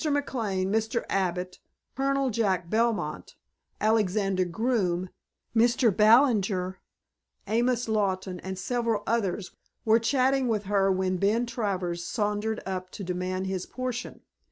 [0.03, 1.05] McLane, Mr.
[1.09, 1.59] Abbott,
[1.95, 3.35] Colonel "Jack" Belmont,
[3.79, 5.09] Alexander Groome,
[5.55, 5.95] Mr.
[5.95, 6.79] Ballinger,
[7.45, 9.51] Amos Lawton and several others
[9.85, 14.21] were chatting with her when Ben Travers sauntered up to demand his potion.